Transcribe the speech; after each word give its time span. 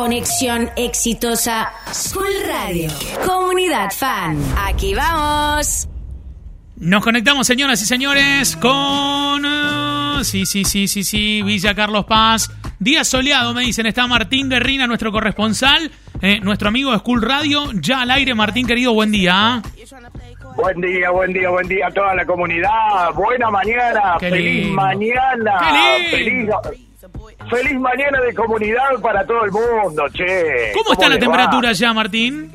Conexión 0.00 0.68
exitosa 0.76 1.72
School 1.90 2.26
Radio. 2.46 2.90
Comunidad 3.24 3.90
fan. 3.90 4.38
Aquí 4.66 4.94
vamos. 4.94 5.88
Nos 6.76 7.02
conectamos, 7.02 7.46
señoras 7.46 7.80
y 7.80 7.86
señores, 7.86 8.56
con... 8.56 9.42
eh, 9.46 10.18
sí, 10.22 10.44
sí, 10.44 10.66
sí, 10.66 10.86
sí, 10.86 11.02
sí, 11.02 11.40
Villa 11.42 11.74
Carlos 11.74 12.04
Paz. 12.04 12.50
Día 12.78 13.04
soleado, 13.04 13.54
me 13.54 13.62
dicen. 13.62 13.86
Está 13.86 14.06
Martín 14.06 14.50
Guerrina, 14.50 14.86
nuestro 14.86 15.10
corresponsal, 15.10 15.90
eh, 16.20 16.40
nuestro 16.40 16.68
amigo 16.68 16.92
de 16.92 16.98
School 16.98 17.22
Radio. 17.22 17.70
Ya 17.80 18.02
al 18.02 18.10
aire, 18.10 18.34
Martín, 18.34 18.66
querido, 18.66 18.92
buen 18.92 19.10
día. 19.10 19.62
Buen 20.56 20.78
día, 20.82 21.08
buen 21.10 21.32
día, 21.32 21.48
buen 21.48 21.68
día 21.68 21.86
a 21.86 21.90
toda 21.90 22.14
la 22.14 22.26
comunidad. 22.26 23.14
Buena 23.14 23.50
mañana, 23.50 24.16
Qué 24.20 24.28
feliz 24.28 24.64
lindo. 24.66 24.74
mañana. 24.74 25.58
Qué 25.58 26.10
Feliz, 26.10 26.26
lindo. 26.34 26.60
feliz 26.62 26.85
mañana 27.78 28.20
de 28.20 28.34
comunidad 28.34 29.00
para 29.00 29.24
todo 29.26 29.44
el 29.44 29.50
mundo, 29.52 30.04
che. 30.12 30.72
¿Cómo 30.74 30.92
está 30.92 31.08
la 31.08 31.16
va? 31.16 31.20
temperatura 31.20 31.72
ya, 31.72 31.92
Martín? 31.92 32.52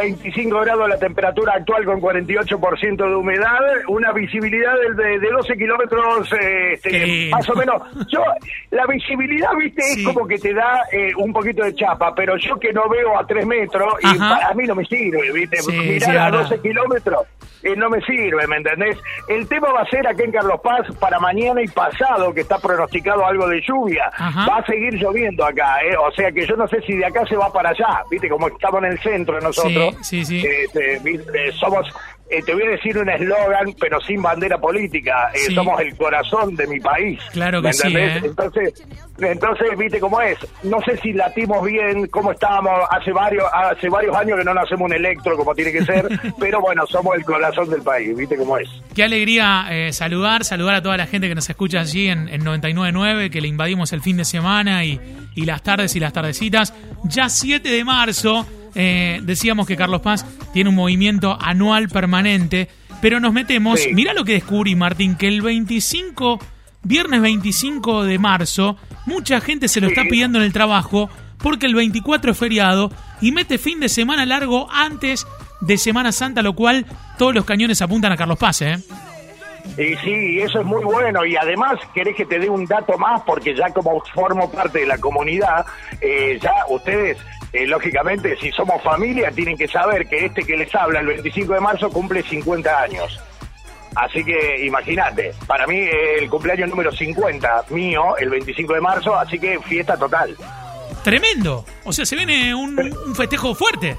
25 0.00 0.60
grados 0.60 0.88
la 0.88 0.98
temperatura 0.98 1.52
actual 1.54 1.84
con 1.84 2.00
48% 2.00 2.96
de 2.96 3.14
humedad, 3.14 3.60
una 3.88 4.12
visibilidad 4.12 4.74
de, 4.96 5.02
de- 5.02 5.18
de 5.20 5.30
12 5.30 5.56
kilómetros, 5.56 6.32
eh, 6.32 6.72
este, 6.74 7.28
más 7.30 7.48
o 7.48 7.54
menos. 7.54 7.82
Yo, 8.08 8.22
la 8.70 8.86
visibilidad, 8.86 9.50
viste, 9.56 9.82
Sí. 9.82 10.00
es 10.00 10.06
como 10.06 10.26
que 10.26 10.38
te 10.38 10.52
da 10.52 10.80
eh, 10.92 11.12
un 11.16 11.32
poquito 11.32 11.62
de 11.64 11.74
chapa, 11.74 12.14
pero 12.14 12.36
yo 12.36 12.58
que 12.58 12.72
no 12.72 12.88
veo 12.88 13.18
a 13.18 13.26
3 13.26 13.46
metros, 13.46 13.94
y 14.02 14.18
para 14.18 14.52
mí 14.54 14.64
no 14.64 14.74
me 14.74 14.84
sirve, 14.84 15.30
viste, 15.32 15.58
Sí, 15.58 15.72
mirar 15.72 16.10
sí, 16.10 16.16
a 16.16 16.24
ahora. 16.26 16.38
12 16.38 16.60
kilómetros. 16.60 17.20
eh, 17.62 17.74
no 17.76 17.88
me 17.88 17.98
sirve, 18.02 18.46
¿me 18.46 18.56
entendés? 18.58 18.98
El 19.26 19.48
tema 19.48 19.72
va 19.72 19.80
a 19.80 19.86
ser 19.86 20.06
aquí 20.06 20.22
en 20.22 20.32
Carlos 20.32 20.60
Paz 20.62 20.86
para 21.00 21.18
mañana 21.18 21.62
y 21.62 21.66
pasado, 21.68 22.34
que 22.34 22.42
está 22.42 22.58
pronosticado 22.58 23.24
algo 23.24 23.48
de 23.48 23.62
lluvia. 23.62 24.10
Ajá. 24.12 24.46
Va 24.50 24.58
a 24.58 24.66
seguir 24.66 24.92
lloviendo 24.94 25.46
acá, 25.46 25.78
¿eh? 25.82 25.96
O 25.96 26.10
sea 26.12 26.30
que 26.30 26.46
yo 26.46 26.56
no 26.56 26.68
sé 26.68 26.82
si 26.82 26.94
de 26.94 27.06
acá 27.06 27.24
se 27.26 27.36
va 27.36 27.50
para 27.50 27.70
allá, 27.70 28.02
¿viste? 28.10 28.28
Como 28.28 28.48
estamos 28.48 28.82
en 28.84 28.90
el 28.92 28.98
centro 29.00 29.40
nosotros. 29.40 29.83
Sí, 30.02 30.24
sí, 30.24 30.40
sí. 30.40 30.46
Eh, 30.46 31.52
somos, 31.58 31.86
eh, 32.30 32.42
te 32.42 32.54
voy 32.54 32.62
a 32.64 32.70
decir 32.70 32.96
un 32.98 33.08
eslogan, 33.08 33.74
pero 33.78 34.00
sin 34.00 34.22
bandera 34.22 34.58
política. 34.58 35.30
eh, 35.34 35.38
Sí. 35.48 35.54
Somos 35.54 35.80
el 35.80 35.94
corazón 35.96 36.56
de 36.56 36.66
mi 36.66 36.80
país. 36.80 37.20
Claro 37.32 37.60
que 37.60 37.68
¿me 37.68 37.72
sí? 37.72 37.94
¿eh? 37.96 38.20
Entonces, 38.24 38.82
entonces, 39.20 39.68
viste 39.78 40.00
cómo 40.00 40.20
es. 40.20 40.36
No 40.64 40.80
sé 40.80 40.96
si 40.98 41.12
latimos 41.12 41.64
bien, 41.64 42.06
cómo 42.08 42.32
estábamos. 42.32 42.72
Hace 42.90 43.12
varios, 43.12 43.44
hace 43.52 43.88
varios 43.88 44.16
años 44.16 44.38
que 44.38 44.44
no 44.44 44.54
nos 44.54 44.64
hacemos 44.64 44.86
un 44.86 44.94
electro 44.94 45.36
como 45.36 45.54
tiene 45.54 45.70
que 45.72 45.84
ser, 45.84 46.08
pero 46.40 46.60
bueno, 46.60 46.84
somos 46.86 47.14
el 47.16 47.24
corazón 47.24 47.68
del 47.70 47.82
país, 47.82 48.16
viste 48.16 48.36
cómo 48.36 48.58
es. 48.58 48.68
Qué 48.94 49.04
alegría 49.04 49.66
saludar, 49.92 50.44
saludar 50.44 50.76
a 50.76 50.82
toda 50.82 50.96
la 50.96 51.06
gente 51.06 51.28
que 51.28 51.34
nos 51.34 51.48
escucha 51.48 51.80
allí 51.80 52.08
en, 52.08 52.28
en 52.28 52.42
99.9, 52.44 53.30
que 53.30 53.40
le 53.40 53.48
invadimos 53.48 53.92
el 53.92 54.00
fin 54.00 54.16
de 54.16 54.24
semana 54.24 54.84
y, 54.84 55.00
y 55.34 55.44
las 55.44 55.62
tardes 55.62 55.94
y 55.94 56.00
las 56.00 56.12
tardecitas. 56.12 56.74
Ya 57.04 57.28
7 57.28 57.68
de 57.68 57.84
marzo, 57.84 58.46
eh, 58.74 59.20
decíamos 59.22 59.66
que 59.66 59.76
Carlos 59.76 60.00
Paz 60.00 60.24
tiene 60.52 60.70
un 60.70 60.76
movimiento 60.76 61.36
anual 61.40 61.88
permanente, 61.88 62.68
pero 63.00 63.20
nos 63.20 63.32
metemos, 63.32 63.80
Sí. 63.80 63.94
mira 63.94 64.12
lo 64.14 64.24
que 64.24 64.32
descubrí, 64.32 64.74
Martín, 64.74 65.16
que 65.16 65.28
el 65.28 65.42
25, 65.42 66.38
viernes 66.82 67.20
25 67.20 68.04
de 68.04 68.18
marzo, 68.18 68.76
mucha 69.06 69.40
gente 69.40 69.68
se 69.68 69.80
lo 69.80 69.88
está 69.88 70.02
pidiendo 70.02 70.38
en 70.38 70.44
el 70.44 70.52
trabajo 70.52 71.08
porque 71.38 71.66
el 71.66 71.74
24 71.74 72.32
es 72.32 72.38
feriado 72.38 72.90
y 73.20 73.32
mete 73.32 73.58
fin 73.58 73.80
de 73.80 73.88
semana 73.88 74.24
largo 74.24 74.68
antes 74.72 75.26
de 75.60 75.76
Semana 75.78 76.12
Santa, 76.12 76.42
lo 76.42 76.54
cual 76.54 76.86
todos 77.18 77.34
los 77.34 77.44
cañones 77.44 77.80
apuntan 77.82 78.12
a 78.12 78.16
Carlos 78.16 78.38
Paz, 78.38 78.62
¿eh? 78.62 78.78
Y 79.78 79.96
sí, 80.04 80.40
eso 80.40 80.60
es 80.60 80.66
muy 80.66 80.84
bueno. 80.84 81.24
Y 81.24 81.36
además, 81.36 81.78
querés 81.94 82.14
que 82.16 82.26
te 82.26 82.38
dé 82.38 82.50
un 82.50 82.66
dato 82.66 82.98
más, 82.98 83.22
porque 83.22 83.54
ya 83.56 83.70
como 83.70 83.98
formo 84.14 84.50
parte 84.52 84.80
de 84.80 84.86
la 84.86 84.98
comunidad, 84.98 85.64
eh, 86.02 86.38
ya 86.42 86.52
ustedes, 86.68 87.16
eh, 87.54 87.68
lógicamente, 87.68 88.36
si 88.40 88.50
somos 88.50 88.82
familia, 88.82 89.30
tienen 89.30 89.56
que 89.56 89.68
saber 89.68 90.08
que 90.08 90.26
este 90.26 90.42
que 90.42 90.56
les 90.56 90.74
habla 90.74 90.98
el 90.98 91.06
25 91.06 91.54
de 91.54 91.60
marzo 91.60 91.88
cumple 91.88 92.20
50 92.24 92.80
años. 92.80 93.20
Así 93.94 94.24
que 94.24 94.66
imagínate, 94.66 95.32
para 95.46 95.64
mí 95.68 95.78
el 96.18 96.28
cumpleaños 96.28 96.68
número 96.68 96.90
50 96.90 97.66
mío, 97.70 98.16
el 98.18 98.28
25 98.28 98.74
de 98.74 98.80
marzo, 98.80 99.14
así 99.14 99.38
que 99.38 99.60
fiesta 99.60 99.96
total. 99.96 100.36
Tremendo. 101.04 101.64
O 101.84 101.92
sea, 101.92 102.04
se 102.04 102.16
viene 102.16 102.52
un, 102.56 102.76
un 102.80 103.14
festejo 103.14 103.54
fuerte. 103.54 103.96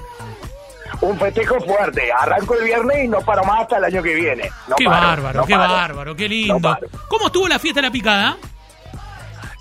Un 1.00 1.18
festejo 1.18 1.58
fuerte. 1.60 2.12
Arranco 2.12 2.56
el 2.56 2.64
viernes 2.64 3.04
y 3.04 3.08
no 3.08 3.22
paro 3.22 3.42
más 3.44 3.62
hasta 3.62 3.78
el 3.78 3.84
año 3.84 4.02
que 4.02 4.14
viene. 4.14 4.50
No 4.68 4.76
qué 4.76 4.84
paro, 4.84 5.06
bárbaro, 5.06 5.40
no 5.40 5.46
qué 5.46 5.54
paro. 5.54 5.72
bárbaro, 5.72 6.14
qué 6.14 6.28
lindo. 6.28 6.78
¿Cómo 7.08 7.26
estuvo 7.28 7.48
la 7.48 7.58
fiesta 7.58 7.80
de 7.80 7.86
la 7.86 7.92
picada? 7.92 8.36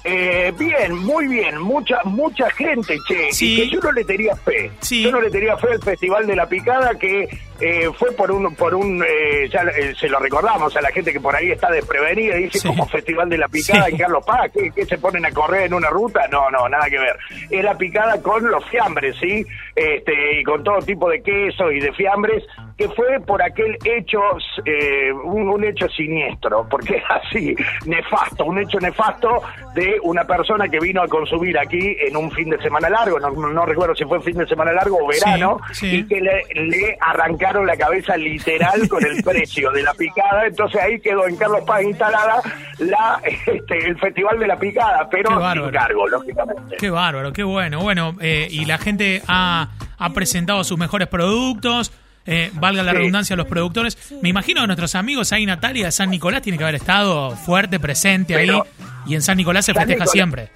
Eh, 0.08 0.54
bien, 0.60 0.96
muy 0.96 1.28
bien, 1.28 1.60
mucha 1.60 2.00
mucha 2.04 2.48
gente, 2.52 2.96
che, 3.08 3.32
Sí. 3.34 3.54
y 3.54 3.58
que 3.70 3.76
yo 3.76 3.80
no 3.82 3.92
le 3.92 4.04
tenía 4.06 4.36
fe. 4.36 4.70
Sí. 4.80 5.02
Yo 5.02 5.12
no 5.12 5.20
le 5.20 5.32
tenía 5.32 5.58
fe 5.58 5.70
al 5.72 5.82
Festival 5.82 6.28
de 6.28 6.36
la 6.36 6.48
Picada 6.48 6.94
que 6.94 7.28
eh, 7.60 7.90
fue 7.98 8.12
por 8.12 8.32
un, 8.32 8.54
por 8.56 8.76
un 8.76 9.04
eh, 9.04 9.50
ya 9.52 9.62
eh, 9.64 9.96
se 10.00 10.08
lo 10.08 10.20
recordamos 10.20 10.76
a 10.78 10.82
la 10.82 10.90
gente 10.92 11.12
que 11.12 11.20
por 11.20 11.36
ahí 11.36 11.50
está 11.52 11.72
desprevenida 11.72 12.38
y 12.38 12.44
dice, 12.44 12.60
Sí. 12.60 12.68
¿cómo 12.68 12.88
Festival 12.88 13.30
de 13.30 13.40
la 13.40 13.48
Picada 13.48 13.88
en 13.88 13.98
Carlos 13.98 14.24
Paz? 14.24 14.52
¿Qué, 14.54 14.70
qué 14.76 14.86
se 14.86 15.00
ponen 15.00 15.26
a 15.26 15.32
correr 15.32 15.64
en 15.64 15.74
una 15.74 15.90
ruta? 15.90 16.28
No, 16.32 16.52
no, 16.52 16.70
nada 16.70 16.88
que 16.88 17.00
ver. 17.00 17.18
Es 17.50 17.64
la 17.64 17.76
picada 17.76 18.22
con 18.22 18.48
los 18.52 18.64
fiambres, 18.70 19.16
¿sí? 19.20 19.44
Este, 19.76 20.40
y 20.40 20.44
con 20.44 20.64
todo 20.64 20.80
tipo 20.84 21.10
de 21.10 21.24
queso 21.24 21.72
y 21.72 21.80
de 21.80 21.92
fiambres, 21.94 22.44
que 22.78 22.90
fue 22.90 23.20
por 23.26 23.42
aquel 23.42 23.78
hecho, 23.86 24.20
eh, 24.66 25.12
un, 25.24 25.48
un 25.48 25.64
hecho 25.64 25.88
siniestro, 25.90 26.68
porque 26.70 26.98
es 26.98 27.04
así, 27.10 27.56
nefasto, 27.86 28.46
un 28.46 28.60
hecho 28.60 28.80
nefasto 28.80 29.42
de 29.76 29.96
una 30.04 30.26
persona 30.26 30.68
que 30.68 30.80
vino 30.80 31.02
a 31.02 31.08
consumir 31.08 31.58
aquí 31.58 31.96
en 32.06 32.18
un 32.18 32.30
fin 32.32 32.50
de 32.50 32.58
semana 32.62 32.90
largo, 32.90 33.20
no, 33.20 33.30
no 33.32 33.66
recuerdo 33.66 33.96
si 33.96 34.04
fue 34.04 34.22
fin 34.22 34.38
de 34.38 34.48
semana 34.48 34.74
largo 34.74 34.98
o 35.02 35.08
verano, 35.08 35.60
Sí, 35.72 35.90
sí. 35.90 35.96
y 36.00 36.08
que 36.08 36.20
le, 36.22 36.44
le 36.54 36.98
arrancaron 37.00 37.66
la 37.66 37.78
cabeza 37.78 38.18
literal 38.18 38.88
con 38.90 39.06
el 39.06 39.24
precio 39.24 39.72
de 39.72 39.82
la 39.84 39.94
picada, 39.94 40.46
entonces 40.48 40.82
ahí 40.82 41.00
quedó 41.00 41.28
en 41.28 41.38
Carlos 41.38 41.64
Paz 41.66 41.82
instalada 41.84 42.42
la, 42.80 43.22
este, 43.46 43.88
el 43.88 43.98
Festival 44.00 44.38
de 44.40 44.48
la 44.48 44.58
Picada, 44.58 45.08
pero 45.10 45.30
sin 45.54 45.72
cargo, 45.72 46.08
lógicamente. 46.08 46.76
Qué 46.78 46.90
bárbaro, 46.90 47.32
qué 47.32 47.44
bueno. 47.44 47.80
Bueno, 47.80 48.16
eh, 48.22 48.48
y 48.52 48.66
la 48.66 48.78
gente 48.78 49.22
ha, 49.28 49.70
ha 49.98 50.10
presentado 50.14 50.64
sus 50.64 50.78
mejores 50.78 51.08
productos. 51.08 51.94
Eh, 52.26 52.52
valga 52.56 52.84
la 52.84 52.92
Sí. 52.92 52.98
redundancia 52.98 53.36
los 53.36 53.48
productores. 53.48 53.98
Me 54.22 54.30
imagino 54.30 54.62
que 54.62 54.68
nuestros 54.68 54.96
amigos 54.96 55.32
ahí, 55.32 55.46
Natalia 55.46 55.86
de 55.86 55.92
San 55.92 56.10
Nicolás, 56.10 56.42
tiene 56.42 56.58
que 56.58 56.64
haber 56.64 56.76
estado 56.76 57.36
fuerte, 57.36 57.80
presente 57.80 58.34
Pero- 58.36 58.64
ahí. 58.64 58.92
Y 59.08 59.16
en 59.16 59.22
San 59.22 59.38
Nicolás 59.38 59.66
se 59.66 59.74
San 59.74 59.82
festeja 59.84 60.06
Nicolás- 60.06 60.12
siempre. 60.12 60.50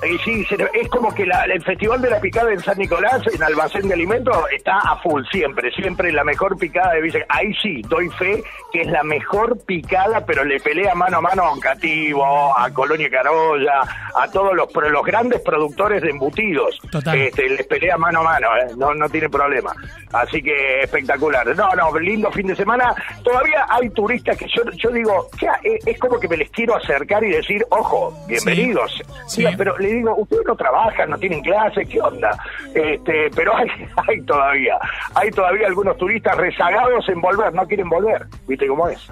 Y 0.00 0.16
sí, 0.18 0.46
es 0.74 0.88
como 0.90 1.12
que 1.12 1.26
la- 1.26 1.44
el 1.44 1.62
Festival 1.62 2.00
de 2.00 2.10
la 2.10 2.20
Picada 2.20 2.52
en 2.52 2.60
San 2.60 2.78
Nicolás, 2.78 3.20
en 3.34 3.42
Almacén 3.42 3.88
de 3.88 3.94
Alimentos, 3.94 4.36
está 4.54 4.78
a 4.78 4.96
full 5.02 5.22
siempre, 5.30 5.70
siempre 5.72 6.12
la 6.12 6.22
mejor 6.22 6.56
picada 6.56 6.92
de 6.94 7.00
Villa. 7.02 7.20
Ahí 7.28 7.52
sí, 7.60 7.82
doy 7.88 8.08
fe 8.10 8.42
que 8.72 8.82
es 8.82 8.86
la 8.88 9.02
mejor 9.02 9.58
picada, 9.66 10.24
pero 10.24 10.44
le 10.44 10.60
pelea 10.60 10.94
mano 10.94 11.18
a 11.18 11.20
mano 11.20 11.42
a 11.42 11.52
Oncativo, 11.52 12.56
a 12.56 12.70
Colonia 12.72 13.10
Carolla, 13.10 13.80
a 14.14 14.30
todos 14.30 14.54
los, 14.54 14.68
los 14.74 15.04
grandes 15.04 15.40
productores 15.40 16.00
de 16.02 16.10
embutidos. 16.10 16.78
Total. 16.92 17.18
Este, 17.18 17.48
les 17.48 17.66
pelea 17.66 17.96
mano 17.96 18.20
a 18.20 18.24
mano, 18.24 18.48
¿eh? 18.56 18.66
no, 18.76 18.94
no 18.94 19.08
tiene 19.08 19.28
problema. 19.28 19.72
Así 20.12 20.42
que 20.42 20.80
espectacular. 20.82 21.46
No, 21.56 21.70
no, 21.74 21.98
lindo 21.98 22.30
fin 22.30 22.46
de 22.46 22.54
semana. 22.56 22.94
Todavía 23.24 23.66
hay 23.68 23.90
turistas 23.90 24.36
que 24.36 24.46
yo, 24.54 24.62
yo 24.76 24.90
digo, 24.90 25.26
ya, 25.40 25.58
es 25.64 25.98
como 25.98 26.20
que 26.20 26.28
me 26.28 26.36
les 26.36 26.50
quiero 26.50 26.76
acercar 26.76 27.24
y 27.24 27.30
decir, 27.30 27.64
ojo, 27.70 28.14
bienvenidos. 28.28 29.02
Sí. 29.26 29.44
Pero 29.56 29.76
le 29.88 29.96
digo, 29.96 30.16
ustedes 30.16 30.42
no 30.46 30.56
trabajan, 30.56 31.10
no 31.10 31.18
tienen 31.18 31.40
clases, 31.42 31.88
¿qué 31.88 32.00
onda? 32.00 32.36
Este, 32.74 33.30
pero 33.34 33.56
hay, 33.56 33.68
hay 34.08 34.20
todavía, 34.22 34.78
hay 35.14 35.30
todavía 35.30 35.66
algunos 35.66 35.96
turistas 35.96 36.36
rezagados 36.36 37.08
en 37.08 37.20
volver, 37.20 37.52
no 37.54 37.66
quieren 37.66 37.88
volver, 37.88 38.26
¿viste 38.46 38.66
cómo 38.66 38.88
es? 38.88 39.10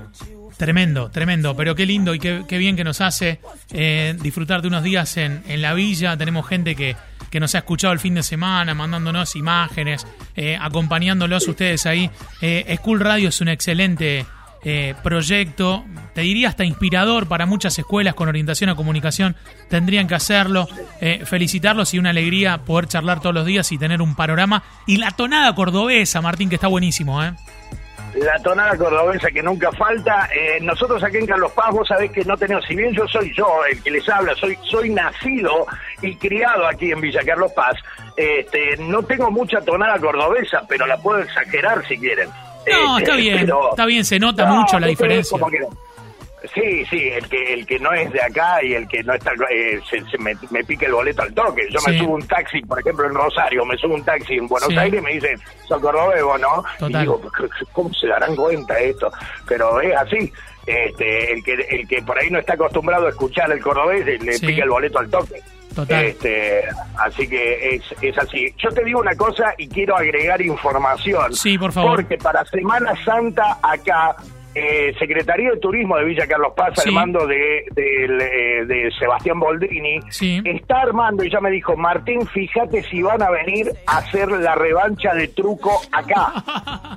Tremendo, 0.56 1.10
tremendo, 1.10 1.54
pero 1.54 1.74
qué 1.74 1.84
lindo 1.84 2.14
y 2.14 2.18
qué, 2.18 2.44
qué 2.48 2.56
bien 2.56 2.76
que 2.76 2.84
nos 2.84 3.02
hace 3.02 3.40
eh, 3.72 4.16
disfrutar 4.22 4.62
de 4.62 4.68
unos 4.68 4.82
días 4.82 5.16
en, 5.18 5.42
en 5.48 5.60
la 5.60 5.74
villa. 5.74 6.16
Tenemos 6.16 6.48
gente 6.48 6.74
que, 6.74 6.96
que 7.30 7.40
nos 7.40 7.54
ha 7.54 7.58
escuchado 7.58 7.92
el 7.92 7.98
fin 7.98 8.14
de 8.14 8.22
semana, 8.22 8.74
mandándonos 8.74 9.36
imágenes, 9.36 10.06
eh, 10.34 10.56
acompañándolos 10.58 11.46
ustedes 11.46 11.84
ahí. 11.84 12.10
Eh, 12.40 12.74
School 12.78 13.00
Radio 13.00 13.28
es 13.28 13.40
un 13.42 13.48
excelente 13.48 14.24
eh, 14.68 14.96
proyecto, 15.00 15.84
te 16.12 16.22
diría 16.22 16.48
hasta 16.48 16.64
inspirador 16.64 17.28
para 17.28 17.46
muchas 17.46 17.78
escuelas 17.78 18.14
con 18.14 18.28
orientación 18.28 18.68
a 18.68 18.74
comunicación. 18.74 19.36
Tendrían 19.68 20.08
que 20.08 20.16
hacerlo. 20.16 20.66
Eh, 21.00 21.22
felicitarlos 21.24 21.94
y 21.94 22.00
una 22.00 22.10
alegría 22.10 22.58
poder 22.58 22.88
charlar 22.88 23.20
todos 23.20 23.32
los 23.32 23.46
días 23.46 23.70
y 23.70 23.78
tener 23.78 24.02
un 24.02 24.16
panorama. 24.16 24.64
Y 24.84 24.96
la 24.96 25.12
tonada 25.12 25.54
cordobesa, 25.54 26.20
Martín, 26.20 26.48
que 26.48 26.56
está 26.56 26.66
buenísimo, 26.66 27.22
¿eh? 27.22 27.32
La 28.16 28.42
tonada 28.42 28.76
cordobesa 28.76 29.28
que 29.30 29.40
nunca 29.40 29.70
falta. 29.70 30.28
Eh, 30.34 30.58
nosotros 30.60 31.00
aquí 31.04 31.18
en 31.18 31.26
Carlos 31.26 31.52
Paz, 31.52 31.70
vos 31.70 31.86
sabés 31.86 32.10
que 32.10 32.24
no 32.24 32.36
tenemos, 32.36 32.64
si 32.64 32.74
bien 32.74 32.92
yo 32.92 33.06
soy 33.06 33.32
yo 33.36 33.46
el 33.70 33.80
que 33.84 33.92
les 33.92 34.08
habla, 34.08 34.34
soy, 34.34 34.58
soy 34.68 34.90
nacido 34.90 35.64
y 36.02 36.16
criado 36.16 36.66
aquí 36.66 36.90
en 36.90 37.00
Villa 37.00 37.20
Carlos 37.24 37.52
Paz, 37.52 37.76
este, 38.16 38.78
no 38.78 39.04
tengo 39.04 39.30
mucha 39.30 39.60
tonada 39.60 39.96
cordobesa, 40.00 40.62
pero 40.68 40.88
la 40.88 40.96
puedo 40.96 41.20
exagerar 41.20 41.86
si 41.86 41.98
quieren. 41.98 42.30
No, 42.70 42.98
está 42.98 43.16
bien, 43.16 43.38
pero- 43.40 43.70
está 43.70 43.86
bien, 43.86 44.04
se 44.04 44.18
nota 44.18 44.44
No, 44.46 44.56
mucho 44.56 44.78
la 44.78 44.86
diferencia. 44.86 45.38
como 45.38 45.50
que- 45.50 45.60
Sí, 46.54 46.84
sí, 46.88 47.08
el 47.08 47.28
que 47.28 47.54
el 47.54 47.66
que 47.66 47.78
no 47.80 47.92
es 47.92 48.12
de 48.12 48.22
acá 48.22 48.62
y 48.62 48.72
el 48.74 48.86
que 48.86 49.02
no 49.02 49.14
está, 49.14 49.32
eh, 49.50 49.80
se, 49.90 50.00
se 50.08 50.18
me, 50.18 50.32
me 50.50 50.62
pica 50.62 50.86
el 50.86 50.92
boleto 50.92 51.22
al 51.22 51.34
toque. 51.34 51.62
Yo 51.72 51.80
Sí. 51.80 51.90
me 51.90 51.98
subo 51.98 52.14
un 52.14 52.26
taxi, 52.28 52.60
por 52.62 52.78
ejemplo, 52.78 53.04
en 53.06 53.14
Rosario, 53.14 53.64
me 53.64 53.76
subo 53.76 53.94
un 53.94 54.04
taxi 54.04 54.34
en 54.34 54.46
Buenos 54.46 54.68
Sí. 54.68 54.78
Aires 54.78 55.00
y 55.00 55.04
me 55.04 55.12
dicen, 55.14 55.40
cordobés 55.68 56.22
vos, 56.22 56.38
¿no? 56.40 56.62
Total. 56.78 56.94
Y 56.94 56.98
digo, 57.00 57.20
¿cómo 57.72 57.92
se 57.94 58.06
darán 58.06 58.36
cuenta 58.36 58.78
esto? 58.78 59.10
Pero 59.48 59.80
es 59.80 59.96
así. 59.96 60.32
Este, 60.66 61.32
el 61.32 61.42
que 61.44 61.52
el 61.54 61.88
que 61.88 62.02
por 62.02 62.18
ahí 62.18 62.30
no 62.30 62.38
está 62.38 62.54
acostumbrado 62.54 63.06
a 63.06 63.10
escuchar 63.10 63.50
el 63.50 63.60
cordobés 63.60 64.04
le 64.04 64.32
Sí. 64.34 64.46
pica 64.46 64.62
el 64.62 64.70
boleto 64.70 64.98
al 65.00 65.10
toque. 65.10 65.40
Total. 65.76 66.04
Este, 66.06 66.62
así 66.98 67.28
que 67.28 67.76
es, 67.76 67.82
es 68.00 68.18
así. 68.18 68.52
Yo 68.58 68.70
te 68.70 68.82
digo 68.84 68.98
una 68.98 69.14
cosa 69.14 69.54
y 69.58 69.68
quiero 69.68 69.96
agregar 69.96 70.40
información. 70.42 71.34
Sí, 71.34 71.56
por 71.58 71.70
favor. 71.72 71.96
Porque 71.96 72.16
para 72.16 72.44
Semana 72.46 72.92
Santa 73.04 73.58
acá, 73.62 74.16
eh, 74.54 74.94
Secretaría 74.98 75.50
de 75.50 75.58
Turismo 75.58 75.98
de 75.98 76.04
Villa 76.06 76.26
Carlos 76.26 76.54
Paz, 76.56 76.72
Sí. 76.82 76.88
al 76.88 76.94
mando 76.94 77.26
de, 77.26 77.58
eh, 77.76 78.64
de 78.66 78.90
Sebastián 78.98 79.38
Boldrini, 79.38 80.00
Sí. 80.08 80.40
está 80.46 80.80
armando 80.80 81.22
y 81.22 81.30
ya 81.30 81.40
me 81.40 81.50
dijo, 81.50 81.76
Martín, 81.76 82.26
fíjate 82.26 82.82
si 82.84 83.02
van 83.02 83.20
a 83.22 83.30
venir 83.30 83.70
a 83.86 83.98
hacer 83.98 84.30
la 84.32 84.54
revancha 84.54 85.12
de 85.12 85.28
truco 85.28 85.78
acá. 85.92 86.32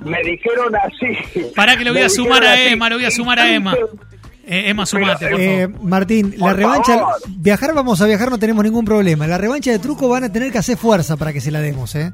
me 0.06 0.22
dijeron 0.22 0.74
así. 0.74 1.52
Pará 1.54 1.76
que 1.76 1.84
le 1.84 1.90
voy 1.90 2.00
a 2.00 2.08
sumar 2.08 2.42
a. 2.44 2.58
Emma, 2.58 2.88
le 2.88 2.94
voy 2.94 3.04
a 3.04 3.10
sumar 3.10 3.38
a 3.38 3.52
Emma. 3.52 3.76
Eh, 4.52 4.68
Emma, 4.70 4.84
sumate, 4.84 5.28
por 5.30 5.40
Eh. 5.40 5.68
Martín, 5.82 6.34
la 6.36 6.52
revancha, 6.52 6.98
favor. 6.98 7.14
viajar 7.28 7.72
vamos 7.72 8.00
a 8.02 8.06
viajar, 8.06 8.30
no 8.30 8.38
tenemos 8.38 8.64
ningún 8.64 8.84
problema. 8.84 9.26
La 9.28 9.38
revancha 9.38 9.70
de 9.70 9.78
truco 9.78 10.08
van 10.08 10.24
a 10.24 10.32
tener 10.32 10.50
que 10.50 10.58
hacer 10.58 10.76
fuerza 10.76 11.16
para 11.16 11.32
que 11.32 11.40
se 11.40 11.52
la 11.52 11.60
demos, 11.60 11.94
¿eh? 11.94 12.12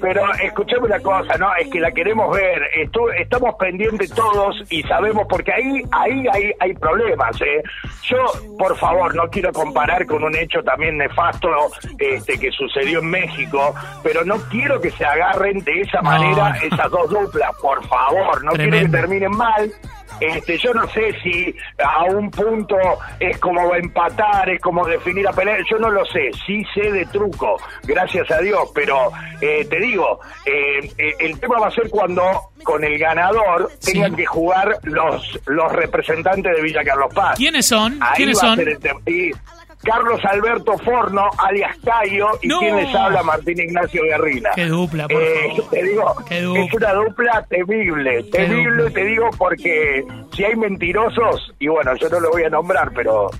Pero 0.00 0.22
escuchame 0.42 0.86
una 0.86 1.00
cosa, 1.00 1.36
¿no? 1.36 1.54
Es 1.56 1.68
que 1.68 1.80
la 1.80 1.90
queremos 1.90 2.34
ver. 2.34 2.62
Estu- 2.82 3.12
estamos 3.18 3.54
pendientes 3.58 4.10
todos 4.10 4.62
y 4.70 4.82
sabemos, 4.84 5.26
porque 5.28 5.52
ahí 5.52 5.82
ahí 5.90 6.24
hay, 6.32 6.52
hay 6.60 6.74
problemas, 6.74 7.38
¿eh? 7.42 7.62
Yo, 8.08 8.16
por 8.58 8.76
favor, 8.78 9.14
no 9.14 9.28
quiero 9.28 9.52
comparar 9.52 10.06
con 10.06 10.22
un 10.24 10.34
hecho 10.36 10.62
también 10.62 10.96
nefasto 10.96 11.48
este, 11.98 12.38
que 12.38 12.50
sucedió 12.52 13.00
en 13.00 13.10
México, 13.10 13.74
pero 14.02 14.24
no 14.24 14.36
quiero 14.50 14.80
que 14.80 14.90
se 14.92 15.04
agarren 15.04 15.58
de 15.64 15.80
esa 15.82 16.00
manera 16.00 16.50
no. 16.50 16.74
esas 16.74 16.90
dos 16.90 17.10
duplas, 17.10 17.50
por 17.60 17.86
favor. 17.86 18.44
No 18.44 18.52
quiero 18.52 18.78
que 18.78 18.88
terminen 18.88 19.30
mal. 19.32 19.70
Este, 20.18 20.58
yo 20.58 20.72
no 20.74 20.88
sé 20.88 21.14
si 21.22 21.54
a 21.84 22.04
un 22.04 22.30
punto 22.30 22.76
es 23.18 23.38
como 23.38 23.74
empatar, 23.74 24.48
es 24.50 24.60
como 24.60 24.86
definir 24.86 25.26
a 25.28 25.32
pelear, 25.32 25.60
yo 25.70 25.78
no 25.78 25.90
lo 25.90 26.04
sé, 26.06 26.30
sí 26.46 26.62
sé 26.74 26.90
de 26.90 27.06
truco, 27.06 27.56
gracias 27.84 28.30
a 28.30 28.38
Dios, 28.38 28.70
pero 28.74 29.10
eh, 29.40 29.64
te 29.68 29.78
digo, 29.80 30.20
eh, 30.44 30.90
eh, 30.98 31.14
el 31.20 31.38
tema 31.40 31.58
va 31.58 31.68
a 31.68 31.70
ser 31.70 31.88
cuando 31.90 32.22
con 32.62 32.84
el 32.84 32.98
ganador 32.98 33.70
Sí. 33.78 33.92
tengan 33.92 34.14
que 34.16 34.26
jugar 34.26 34.78
los, 34.82 35.38
los 35.46 35.72
representantes 35.72 36.54
de 36.54 36.62
Villa 36.62 36.84
Carlos 36.84 37.12
Paz. 37.14 37.36
¿Quiénes 37.38 37.66
son? 37.66 37.98
Ahí 38.02 38.16
¿Quiénes 38.16 38.38
son? 38.38 38.58
Carlos 39.82 40.20
Alberto 40.24 40.76
Forno, 40.78 41.22
alias 41.38 41.74
Cayo, 41.82 42.26
y 42.42 42.48
No. 42.48 42.58
quien 42.58 42.76
les 42.76 42.94
habla, 42.94 43.22
Martín 43.22 43.58
Ignacio 43.60 44.02
Guerrina. 44.02 44.50
Qué 44.54 44.66
dupla, 44.66 45.08
por 45.08 45.22
Eh, 45.22 45.34
favor. 45.56 45.70
Te 45.70 45.82
digo, 45.82 46.14
Qué 46.28 46.42
dupla. 46.42 46.64
es 46.64 46.74
una 46.74 46.92
dupla 46.92 47.46
temible, 47.48 48.22
temible, 48.24 48.82
dupla. 48.84 48.90
te 48.94 49.04
digo, 49.06 49.30
porque 49.38 50.04
si 50.36 50.44
hay 50.44 50.54
mentirosos, 50.56 51.52
y 51.58 51.68
bueno, 51.68 51.94
yo 51.96 52.08
no 52.10 52.20
lo 52.20 52.30
voy 52.30 52.42
a 52.44 52.50
nombrar, 52.50 52.90
pero... 52.94 53.30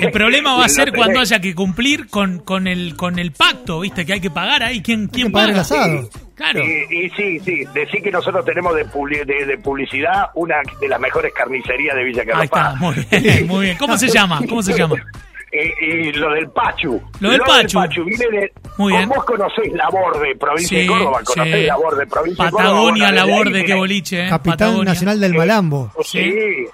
El 0.00 0.10
problema 0.10 0.56
va 0.58 0.64
a 0.64 0.68
ser 0.68 0.92
cuando 0.92 1.20
haya 1.20 1.40
que 1.40 1.54
cumplir 1.54 2.08
con, 2.08 2.40
con, 2.40 2.66
el, 2.66 2.96
con 2.96 3.18
el 3.20 3.30
pacto, 3.32 3.80
¿viste? 3.80 4.04
Que 4.04 4.14
hay 4.14 4.20
que 4.20 4.30
pagar 4.30 4.62
ahí. 4.64 4.82
¿Quién, 4.82 5.06
quién 5.06 5.30
paga? 5.30 5.52
el 5.52 5.58
asado. 5.60 6.08
Claro. 6.34 6.60
Y, 6.64 7.04
y 7.06 7.10
sí, 7.10 7.38
sí, 7.40 7.64
decir 7.72 8.02
que 8.02 8.10
nosotros 8.10 8.44
tenemos 8.44 8.74
de, 8.74 8.84
publi- 8.86 9.24
de, 9.24 9.46
de 9.46 9.58
publicidad 9.58 10.26
una 10.34 10.56
de 10.80 10.88
las 10.88 10.98
mejores 10.98 11.32
carnicerías 11.32 11.94
de 11.94 12.02
Villa 12.02 12.24
Carlos 12.24 12.40
Ahí 12.40 12.46
está, 12.46 12.74
muy 12.76 12.94
bien, 13.20 13.46
muy 13.46 13.64
bien. 13.66 13.76
¿Cómo 13.78 13.96
se 13.96 14.08
llama? 14.08 14.40
¿Cómo 14.48 14.60
se 14.62 14.72
llama? 14.76 14.96
Y, 15.52 15.84
y 15.84 16.12
lo 16.12 16.30
del 16.32 16.48
Pachu. 16.50 16.98
Lo 17.20 17.30
del 17.30 17.40
Pachu. 17.42 18.04
viene 18.04 18.26
de. 18.30 18.52
Muy 18.78 18.94
bien. 18.94 19.06
Vos 19.08 19.22
conocés 19.24 19.70
Laborde, 19.74 20.34
provincia 20.36 20.68
Sí, 20.78 20.82
de 20.82 20.86
Córdoba. 20.86 21.20
Conocés 21.24 21.54
sí. 21.60 21.66
Laborde, 21.66 22.06
provincia 22.06 22.44
de 22.46 22.50
Córdoba. 22.50 22.70
Patagonia, 22.72 23.12
la 23.12 23.24
borde, 23.26 23.64
qué 23.66 23.74
boliche, 23.74 24.24
¿eh? 24.24 24.28
Capitán 24.30 24.56
Patagonia. 24.58 24.84
Nacional 24.92 25.20
del 25.20 25.34
Malambo. 25.34 25.90
Sí, 26.02 26.18
eh, 26.20 26.66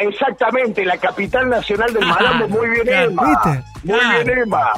exactamente, 0.00 0.84
la 0.84 0.98
capital 0.98 1.48
nacional 1.48 1.92
del 1.92 2.04
Malambo, 2.06 2.48
muy 2.48 2.68
bien. 2.70 2.88
Emma. 2.88 3.22
¿Viste? 3.26 3.64
Muy 3.84 3.98
Claro. 3.98 4.24
bien 4.24 4.38
Emma. 4.40 4.72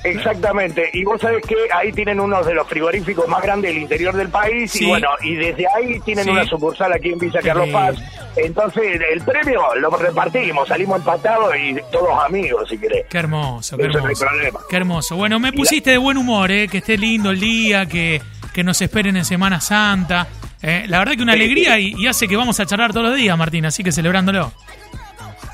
Exactamente, 0.04 0.88
y 0.92 1.04
vos 1.04 1.20
sabés 1.20 1.44
que 1.46 1.54
ahí 1.74 1.92
tienen 1.92 2.20
uno 2.20 2.42
de 2.42 2.54
los 2.54 2.66
frigoríficos 2.68 3.28
más 3.28 3.42
grandes 3.42 3.72
del 3.72 3.82
interior 3.82 4.14
del 4.14 4.28
país 4.28 4.70
Sí. 4.72 4.84
y 4.84 4.88
bueno, 4.88 5.08
y 5.22 5.34
desde 5.34 5.66
ahí 5.76 6.00
tienen 6.00 6.24
Sí. 6.24 6.30
una 6.30 6.44
sucursal 6.44 6.92
aquí 6.92 7.10
en 7.12 7.18
Villa 7.18 7.40
Carlos. 7.42 7.68
Paz. 7.70 7.96
Entonces 8.36 9.00
el 9.12 9.20
premio 9.22 9.60
lo 9.76 9.90
repartimos, 9.90 10.68
salimos 10.68 10.98
empatados 10.98 11.54
y 11.56 11.76
todos 11.92 12.10
amigos 12.24 12.68
si 12.68 12.78
querés. 12.78 13.06
Qué 13.10 13.18
hermoso, 13.18 13.76
qué 13.76 13.84
Eso 13.86 13.92
no 13.92 13.98
hay 13.98 14.04
hermoso. 14.12 14.26
problema. 14.26 14.60
Qué 14.70 14.76
hermoso. 14.76 15.16
Bueno, 15.16 15.38
me 15.40 15.52
pusiste 15.52 15.90
de 15.90 15.98
buen 15.98 16.16
humor, 16.16 16.50
¿eh? 16.50 16.68
Que 16.68 16.78
esté 16.78 16.96
lindo 16.96 17.30
el 17.30 17.40
día, 17.40 17.86
que, 17.86 18.20
que 18.54 18.62
nos 18.64 18.80
esperen 18.80 19.16
en 19.16 19.24
Semana 19.24 19.60
Santa. 19.60 20.28
Eh, 20.62 20.84
la 20.86 20.98
verdad 20.98 21.14
que 21.16 21.22
una 21.22 21.32
alegría 21.32 21.78
y, 21.78 21.94
y 21.98 22.06
hace 22.06 22.28
que 22.28 22.36
vamos 22.36 22.58
a 22.60 22.66
charlar 22.66 22.92
todos 22.92 23.06
los 23.08 23.16
días, 23.16 23.36
Martín, 23.36 23.66
así 23.66 23.82
que 23.82 23.92
celebrándolo. 23.92 24.52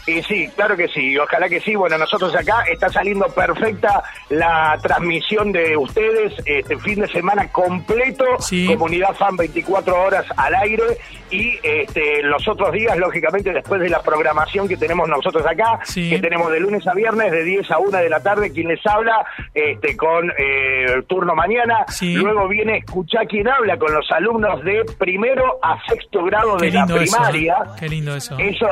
Y 0.07 0.23
sí, 0.23 0.49
claro 0.55 0.77
que 0.77 0.87
sí, 0.89 1.17
ojalá 1.19 1.49
que 1.49 1.61
sí. 1.61 1.75
Bueno, 1.75 1.99
nosotros 1.99 2.35
acá 2.37 2.63
está 2.71 2.89
saliendo 2.89 3.27
perfecta 3.27 4.03
la 4.29 4.79
transmisión 4.83 5.51
de 5.53 5.77
ustedes, 5.77 6.33
este 6.45 6.77
fin 6.79 7.01
de 7.01 7.09
semana 7.09 7.51
completo, 7.51 8.25
Sí. 8.39 8.67
comunidad 8.67 9.15
fan 9.17 9.37
24 9.37 10.01
horas 10.05 10.25
al 10.37 10.55
aire 10.55 10.85
y 11.31 11.59
este, 11.63 12.23
los 12.23 12.47
otros 12.47 12.71
días, 12.73 12.97
lógicamente, 12.97 13.53
después 13.53 13.81
de 13.81 13.89
la 13.89 14.01
programación 14.01 14.69
que 14.69 14.77
tenemos 14.77 15.09
nosotros 15.09 15.45
acá, 15.45 15.81
Sí. 15.83 16.09
que 16.11 16.21
tenemos 16.21 16.53
de 16.53 16.61
lunes 16.61 16.87
a 16.87 16.95
viernes 16.95 17.33
de 17.33 17.43
10 17.43 17.69
a 17.73 17.79
1 17.79 17.99
de 17.99 18.09
la 18.09 18.21
tarde, 18.21 18.53
quien 18.53 18.69
les 18.69 18.87
habla 18.87 19.27
este, 19.55 19.97
con 19.97 20.31
eh, 20.39 21.03
turno 21.09 21.35
mañana. 21.35 21.85
Sí. 21.89 22.15
Luego 22.15 22.47
viene 22.49 22.77
Escuchá 22.79 23.21
quién 23.29 23.49
habla 23.49 23.77
con 23.77 23.93
los 23.93 24.09
alumnos 24.13 24.63
de 24.63 24.85
primero 24.99 25.59
a 25.63 25.79
sexto 25.89 26.23
grado 26.25 26.57
Qué 26.59 26.67
de 26.67 26.73
la 26.73 26.85
eso. 26.85 26.97
primaria. 26.97 27.57
Qué 27.79 27.89
lindo 27.89 28.15
eso. 28.15 28.37
Eso 28.39 28.69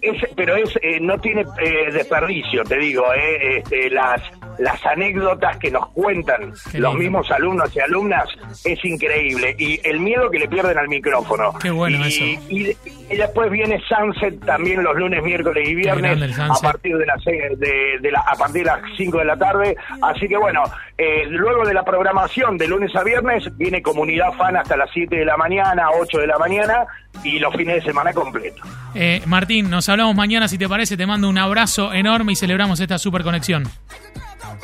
es, 0.00 0.22
pero 0.34 0.56
es 0.56 0.76
eh, 0.82 0.98
no 1.00 1.18
tiene 1.18 1.42
eh, 1.58 1.90
desperdicio, 1.92 2.64
te 2.64 2.78
digo, 2.78 3.04
eh, 3.14 3.58
este, 3.58 3.90
las 3.90 4.22
las 4.58 4.84
anécdotas 4.86 5.56
que 5.58 5.70
nos 5.70 5.88
cuentan 5.88 6.52
los 6.74 6.94
mismos 6.94 7.30
alumnos 7.30 7.74
y 7.74 7.80
alumnas 7.80 8.28
es 8.64 8.84
increíble 8.84 9.54
y 9.58 9.80
el 9.84 10.00
miedo 10.00 10.30
que 10.30 10.38
le 10.38 10.48
pierden 10.48 10.78
al 10.78 10.88
micrófono. 10.88 11.52
Qué 11.60 11.70
bueno 11.70 11.98
y, 11.98 12.08
eso. 12.08 12.24
Y, 12.24 12.76
y 13.10 13.16
después 13.16 13.50
viene 13.50 13.80
Sunset 13.88 14.44
también 14.44 14.82
los 14.82 14.96
lunes, 14.96 15.22
miércoles 15.22 15.68
y 15.68 15.74
viernes 15.74 16.38
a 16.38 16.54
partir 16.60 16.96
de 16.96 17.06
las 17.06 17.24
de, 17.24 17.98
de 18.00 18.10
la, 18.10 18.20
a 18.20 18.34
partir 18.34 18.64
de 18.64 18.70
las 18.70 18.80
5 18.96 19.18
de 19.18 19.24
la 19.24 19.36
tarde. 19.36 19.76
Así 20.02 20.28
que 20.28 20.36
bueno, 20.36 20.62
eh, 20.96 21.24
luego 21.28 21.66
de 21.66 21.74
la 21.74 21.84
programación 21.84 22.56
de 22.56 22.68
lunes 22.68 22.94
a 22.96 23.02
viernes 23.02 23.44
viene 23.56 23.82
comunidad 23.82 24.32
fan 24.32 24.56
hasta 24.56 24.76
las 24.76 24.90
7 24.92 25.16
de 25.16 25.24
la 25.24 25.36
mañana, 25.36 25.88
8 26.00 26.18
de 26.18 26.26
la 26.26 26.38
mañana 26.38 26.86
y 27.22 27.38
los 27.38 27.54
fines 27.54 27.76
de 27.76 27.82
semana 27.82 28.12
completos. 28.12 28.66
Eh, 28.94 29.22
Martín, 29.26 29.70
nos 29.70 29.88
hablamos 29.88 30.14
mañana, 30.14 30.48
si 30.48 30.58
te 30.58 30.68
parece, 30.68 30.96
te 30.96 31.06
mando 31.06 31.28
un 31.28 31.38
abrazo 31.38 31.92
enorme 31.92 32.32
y 32.32 32.36
celebramos 32.36 32.80
esta 32.80 32.98
super 32.98 33.22
conexión. 33.22 33.64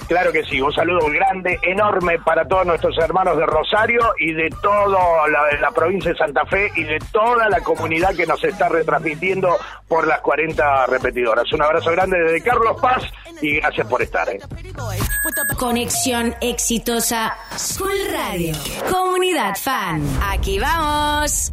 Claro 0.06 0.32
que 0.32 0.44
sí, 0.44 0.60
un 0.60 0.72
saludo 0.72 1.06
grande, 1.10 1.58
enorme 1.62 2.18
para 2.18 2.46
todos 2.46 2.66
nuestros 2.66 2.96
hermanos 2.98 3.36
de 3.36 3.46
Rosario 3.46 4.00
y 4.18 4.32
de 4.32 4.50
toda 4.62 5.28
la, 5.28 5.70
provincia 5.70 6.12
de 6.12 6.18
Santa 6.18 6.44
Fe 6.46 6.70
y 6.76 6.84
de 6.84 6.98
toda 7.12 7.48
la 7.48 7.60
comunidad 7.60 8.14
que 8.14 8.26
nos 8.26 8.42
está 8.44 8.68
retransmitiendo 8.68 9.56
por 9.88 10.06
las 10.06 10.20
40 10.20 10.86
repetidoras. 10.86 11.50
Un 11.52 11.62
abrazo 11.62 11.90
grande 11.92 12.18
desde 12.18 12.42
Carlos 12.42 12.80
Paz 12.80 13.02
y 13.40 13.56
gracias 13.56 13.86
por 13.86 14.02
estar. 14.02 14.28
¿eh? 14.28 14.40
Conexión 15.58 16.34
exitosa. 16.40 17.36
School 17.56 17.92
Radio. 18.12 18.54
Comunidad 18.90 19.54
Fan. 19.56 20.02
Aquí 20.30 20.58
vamos. 20.58 21.52